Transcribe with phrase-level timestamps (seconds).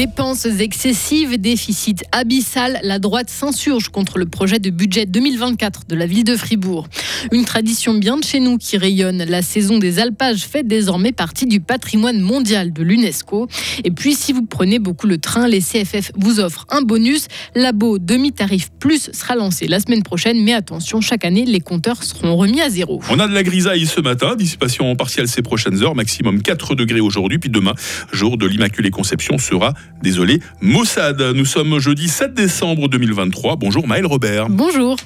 [0.00, 6.06] Dépenses excessives, déficit abyssal, la droite s'insurge contre le projet de budget 2024 de la
[6.06, 6.88] ville de Fribourg.
[7.32, 9.22] Une tradition bien de chez nous qui rayonne.
[9.28, 13.46] La saison des alpages fait désormais partie du patrimoine mondial de l'UNESCO.
[13.84, 17.26] Et puis, si vous prenez beaucoup le train, les CFF vous offrent un bonus.
[17.54, 20.42] Labo demi-tarif plus sera lancé la semaine prochaine.
[20.42, 23.02] Mais attention, chaque année, les compteurs seront remis à zéro.
[23.10, 27.00] On a de la grisaille ce matin, dissipation partielle ces prochaines heures, maximum 4 degrés
[27.00, 27.74] aujourd'hui, puis demain,
[28.14, 31.20] jour de l'Immaculée Conception, sera, désolé, Mossad.
[31.34, 33.56] Nous sommes jeudi 7 décembre 2023.
[33.56, 34.48] Bonjour Maël Robert.
[34.48, 34.96] Bonjour.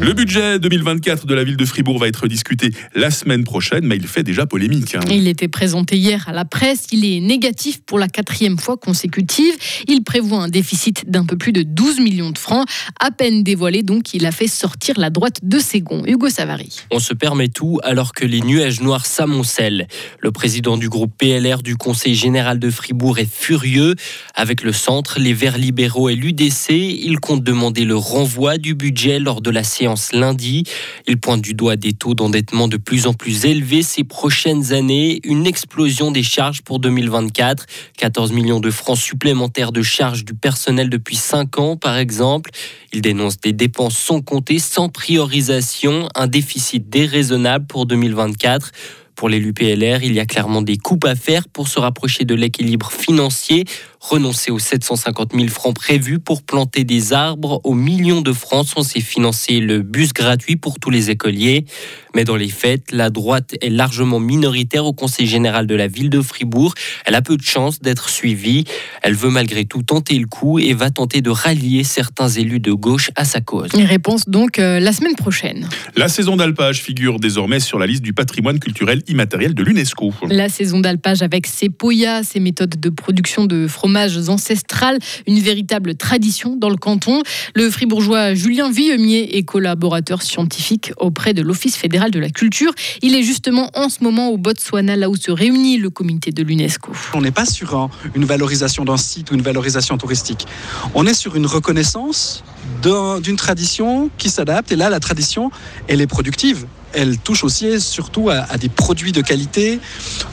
[0.00, 3.96] Le budget 2024 de la ville de Fribourg va être discuté la semaine prochaine, mais
[3.96, 4.94] il fait déjà polémique.
[4.94, 5.00] hein.
[5.10, 6.86] Il était présenté hier à la presse.
[6.90, 9.52] Il est négatif pour la quatrième fois consécutive.
[9.88, 12.66] Il prévoit un déficit d'un peu plus de 12 millions de francs.
[12.98, 16.02] À peine dévoilé, donc, il a fait sortir la droite de ses gonds.
[16.06, 16.76] Hugo Savary.
[16.90, 19.86] On se permet tout alors que les nuages noirs s'amoncellent.
[20.20, 23.96] Le président du groupe PLR du Conseil général de Fribourg est furieux.
[24.34, 29.18] Avec le centre, les Verts libéraux et l'UDC, il compte demander le renvoi du budget
[29.18, 30.64] lors de la séance lundi.
[31.06, 35.20] Il pointe du doigt des taux d'endettement de plus en plus élevés ces prochaines années,
[35.24, 37.66] une explosion des charges pour 2024,
[37.96, 42.50] 14 millions de francs supplémentaires de charges du personnel depuis 5 ans par exemple.
[42.92, 48.72] Il dénonce des dépenses sans compter, sans priorisation, un déficit déraisonnable pour 2024.
[49.20, 52.34] Pour l'élu PLR, il y a clairement des coupes à faire pour se rapprocher de
[52.34, 53.66] l'équilibre financier,
[54.00, 57.60] renoncer aux 750 000 francs prévus pour planter des arbres.
[57.64, 61.66] Aux millions de francs censés financer le bus gratuit pour tous les écoliers.
[62.14, 66.10] Mais dans les faits, la droite est largement minoritaire au Conseil général de la ville
[66.10, 66.74] de Fribourg.
[67.04, 68.64] Elle a peu de chances d'être suivie.
[69.02, 72.72] Elle veut malgré tout tenter le coup et va tenter de rallier certains élus de
[72.72, 73.70] gauche à sa cause.
[73.74, 75.68] Une réponse donc euh, la semaine prochaine.
[75.94, 80.12] La saison d'alpage figure désormais sur la liste du patrimoine culturel immatériel de l'UNESCO.
[80.28, 85.96] La saison d'alpage avec ses poyas, ses méthodes de production de fromages ancestrales, une véritable
[85.96, 87.22] tradition dans le canton.
[87.56, 92.72] Le fribourgeois Julien Villemier est collaborateur scientifique auprès de l'Office fédéral de la culture.
[93.02, 96.44] Il est justement en ce moment au Botswana, là où se réunit le comité de
[96.44, 96.92] l'UNESCO.
[97.14, 100.46] On n'est pas sur un- une valorisation d'un site ou une valorisation touristique.
[100.94, 102.44] On est sur une reconnaissance
[102.82, 104.70] d'un- d'une tradition qui s'adapte.
[104.70, 105.50] Et là, la tradition,
[105.88, 106.66] elle est productive.
[106.92, 109.80] Elle touche aussi surtout à, des produits de qualité,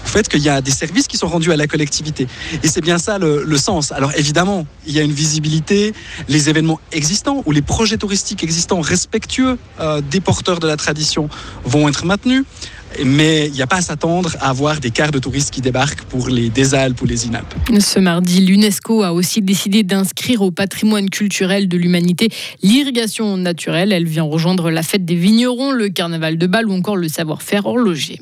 [0.06, 2.28] au fait qu'il y a des services qui sont rendus à la collectivité.
[2.63, 3.91] Et c'est bien ça le, le sens.
[3.91, 5.94] Alors évidemment, il y a une visibilité,
[6.28, 11.29] les événements existants ou les projets touristiques existants respectueux euh, des porteurs de la tradition
[11.63, 12.44] vont être maintenus.
[13.06, 16.03] Mais il n'y a pas à s'attendre à avoir des quarts de touristes qui débarquent
[16.03, 17.53] pour les des Alpes ou les Inalpes.
[17.80, 22.30] Ce mardi, l'UNESCO a aussi décidé d'inscrire au patrimoine culturel de l'humanité
[22.63, 23.91] l'irrigation naturelle.
[23.91, 27.66] Elle vient rejoindre la fête des vignerons, le carnaval de Bâle ou encore le savoir-faire
[27.66, 28.19] horloger.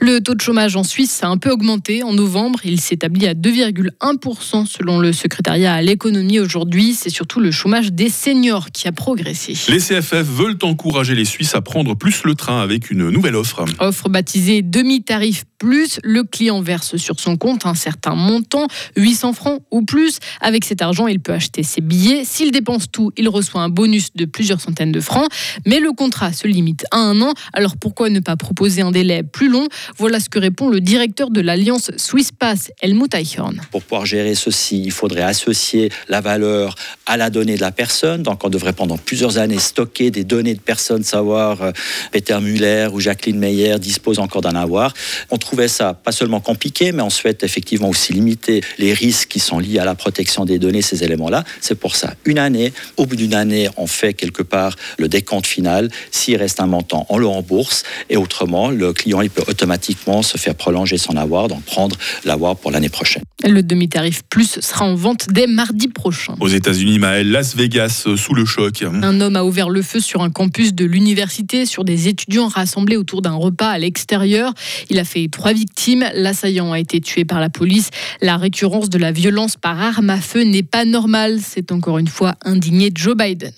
[0.00, 2.60] Le taux de chômage en Suisse a un peu augmenté en novembre.
[2.62, 6.94] Il s'établit à 2,1% selon le secrétariat à l'économie aujourd'hui.
[6.94, 9.54] C'est surtout le chômage des seniors qui a progressé.
[9.68, 13.64] Les CFF veulent encourager les Suisses à prendre plus le train avec une nouvelle offre.
[13.80, 19.60] Offre baptisée demi-tarif plus, le client verse sur son compte un certain montant, 800 francs
[19.72, 20.20] ou plus.
[20.40, 22.24] Avec cet argent, il peut acheter ses billets.
[22.24, 25.28] S'il dépense tout, il reçoit un bonus de plusieurs centaines de francs.
[25.66, 27.32] Mais le contrat se limite à un an.
[27.52, 29.66] Alors pourquoi ne pas proposer un délai plus long?
[29.96, 33.60] Voilà ce que répond le directeur de l'alliance Swiss Pass, Helmut Eichhorn.
[33.70, 36.74] Pour pouvoir gérer ceci, il faudrait associer la valeur
[37.06, 38.22] à la donnée de la personne.
[38.22, 41.72] Donc, on devrait pendant plusieurs années stocker des données de personnes, savoir euh,
[42.12, 44.92] Peter Muller ou Jacqueline Meyer disposent encore d'en avoir.
[45.30, 49.40] On trouvait ça pas seulement compliqué, mais on souhaite effectivement aussi limiter les risques qui
[49.40, 51.44] sont liés à la protection des données, ces éléments-là.
[51.60, 52.72] C'est pour ça une année.
[52.96, 55.88] Au bout d'une année, on fait quelque part le décompte final.
[56.10, 57.84] S'il reste un montant, on le rembourse.
[58.10, 59.77] Et autrement, le client, il peut automatiquement
[60.22, 63.22] se faire prolonger son avoir, donc prendre l'avoir pour l'année prochaine.
[63.44, 66.34] Le demi-tarif plus sera en vente dès mardi prochain.
[66.40, 68.82] Aux États-Unis, Maël, Las Vegas euh, sous le choc.
[68.82, 72.96] Un homme a ouvert le feu sur un campus de l'université sur des étudiants rassemblés
[72.96, 74.52] autour d'un repas à l'extérieur.
[74.90, 76.04] Il a fait trois victimes.
[76.14, 77.90] L'assaillant a été tué par la police.
[78.20, 81.38] La récurrence de la violence par arme à feu n'est pas normale.
[81.42, 83.52] C'est encore une fois indigné Joe Biden.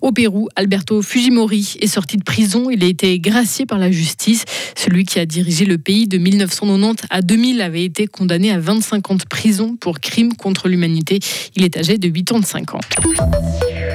[0.00, 2.70] Au Pérou, Alberto Fujimori est sorti de prison.
[2.70, 4.44] Il a été gracié par la justice.
[4.76, 9.10] Celui qui a dirigé le pays de 1990 à 2000 avait été condamné à 25
[9.10, 11.20] ans de prison pour crime contre l'humanité.
[11.56, 12.80] Il est âgé de 85 ans.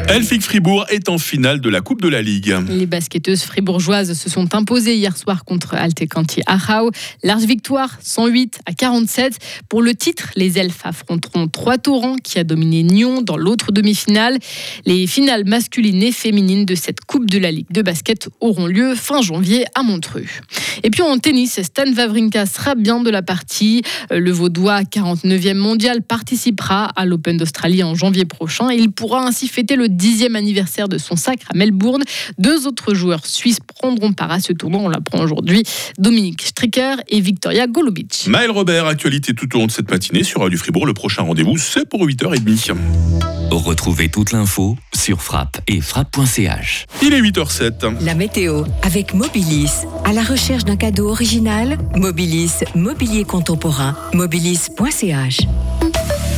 [0.09, 2.55] Elfic Fribourg est en finale de la Coupe de la Ligue.
[2.69, 6.91] Les basketteuses fribourgeoises se sont imposées hier soir contre Altecanti Achau.
[7.23, 9.37] Large victoire, 108 à 47.
[9.67, 14.37] Pour le titre, les elfes affronteront trois Torrents qui a dominé Nyon dans l'autre demi-finale.
[14.85, 18.95] Les finales masculines et féminines de cette Coupe de la Ligue de basket auront lieu
[18.95, 20.25] fin janvier à Montreux.
[20.83, 23.81] Et puis en tennis, tennis, Stan Wawrinka sera bien de la partie.
[24.11, 28.71] Euh, le Vaudois, 49e mondial, participera à l'Open d'Australie en janvier prochain.
[28.71, 32.03] Il pourra ainsi fêter le 10e anniversaire de son sacre à Melbourne.
[32.37, 35.63] Deux autres joueurs suisses prendront part à ce tournoi, on l'apprend aujourd'hui.
[35.97, 38.25] Dominique Stricker et Victoria Golubic.
[38.27, 40.85] Maël Robert, actualité tout au long de cette matinée sur Radio Fribourg.
[40.85, 42.75] Le prochain rendez-vous, c'est pour 8h30.
[43.51, 46.85] Retrouvez toute l'info sur frappe et frappe.ch.
[47.01, 48.03] Il est 8h07.
[48.03, 49.85] La météo avec Mobilis.
[50.03, 51.36] À la recherche d'un cadeau original,
[51.95, 55.56] Mobilis, mobilier contemporain, mobilis.ch.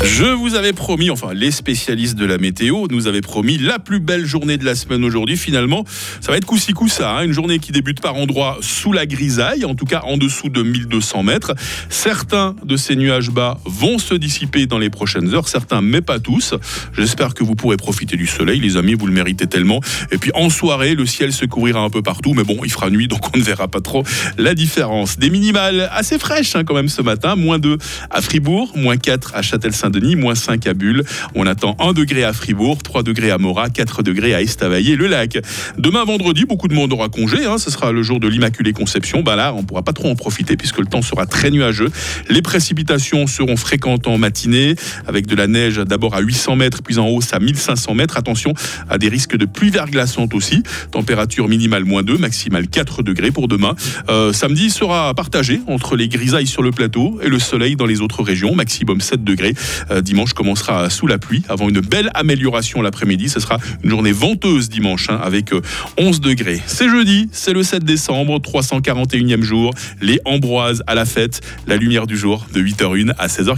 [0.01, 4.00] Je vous avais promis, enfin les spécialistes de la météo nous avaient promis la plus
[4.00, 5.36] belle journée de la semaine aujourd'hui.
[5.36, 5.84] Finalement,
[6.22, 6.72] ça va être coup-ci.
[7.04, 7.24] Hein.
[7.24, 10.63] Une journée qui débute par endroits sous la grisaille, en tout cas en dessous de
[10.63, 11.54] 1200 mètres.
[11.90, 16.19] Certains de ces nuages bas vont se dissiper dans les prochaines heures, certains mais pas
[16.19, 16.54] tous.
[16.94, 19.81] J'espère que vous pourrez profiter du soleil, les amis, vous le méritez tellement.
[20.12, 22.90] Et puis en soirée, le ciel se couvrira un peu partout, mais bon, il fera
[22.90, 24.04] nuit, donc on ne verra pas trop
[24.38, 25.19] la différence.
[25.19, 27.78] Des minimales assez fraîches hein, quand même ce matin, moins 2
[28.10, 31.04] à Fribourg, moins 4 à Châtel-Saint denis moins 5 à Bulle.
[31.36, 35.40] On attend 1 degré à Fribourg, 3 degrés à Morat, 4 degrés à Estavayer-le-Lac.
[35.78, 37.46] Demain vendredi, beaucoup de monde aura congé.
[37.46, 37.58] Hein.
[37.58, 39.22] ce sera le jour de l'Immaculée Conception.
[39.22, 41.90] Bah là, on pourra pas trop en profiter puisque le temps sera très nuageux.
[42.30, 44.76] Les précipitations seront fréquentes en matinée
[45.08, 48.18] avec de la neige d'abord à 800 mètres puis en hausse à 1500 mètres.
[48.18, 48.54] Attention
[48.90, 50.64] à des risques de pluie verglaçante aussi.
[50.92, 53.76] Température minimale moins 2, maximale 4 degrés pour demain.
[54.10, 58.02] Euh, samedi sera partagé entre les grisailles sur le plateau et le soleil dans les
[58.02, 58.56] autres régions.
[58.56, 59.54] Maximum 7 degrés.
[59.92, 63.30] Euh, dimanche commencera sous la pluie avant une belle amélioration l'après-midi.
[63.30, 65.52] Ce sera une journée venteuse dimanche hein, avec
[65.98, 66.62] 11 euh, degrés.
[66.66, 69.74] C'est jeudi, c'est le 7 décembre, 341e jour.
[70.02, 73.58] Les Ambroises à la fête, la lumière du jour de 8h01 à 16h40.